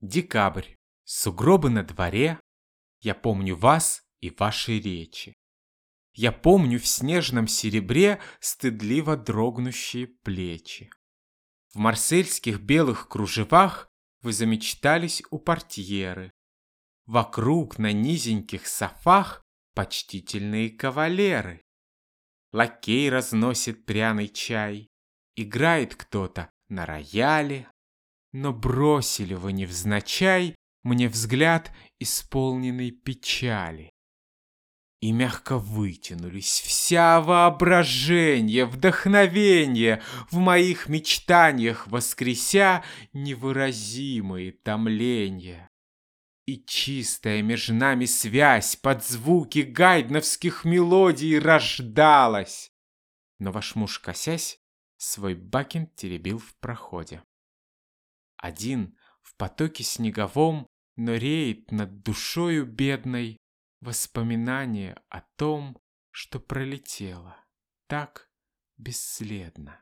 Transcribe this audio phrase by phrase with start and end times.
[0.00, 0.76] Декабрь.
[1.02, 2.38] Сугробы на дворе.
[3.00, 5.34] Я помню вас и ваши речи.
[6.12, 10.88] Я помню в снежном серебре стыдливо дрогнущие плечи.
[11.72, 13.88] В марсельских белых кружевах
[14.22, 16.30] вы замечтались у портьеры.
[17.06, 19.42] Вокруг на низеньких софах
[19.74, 21.60] почтительные кавалеры.
[22.52, 24.88] Лакей разносит пряный чай,
[25.34, 27.68] играет кто-то на рояле,
[28.38, 33.90] но бросили вы невзначай Мне взгляд, исполненный печали.
[35.00, 45.68] И мягко вытянулись вся воображение, вдохновение В моих мечтаниях воскреся невыразимые томления.
[46.46, 52.70] И чистая между нами связь под звуки гайдновских мелодий рождалась.
[53.40, 54.60] Но ваш муж, косясь,
[54.96, 57.22] свой бакин теребил в проходе.
[58.38, 60.66] Один в потоке снеговом,
[60.96, 63.38] но реет над душою бедной
[63.80, 65.78] Воспоминание о том,
[66.10, 67.36] что пролетело
[67.86, 68.28] так
[68.76, 69.80] бесследно.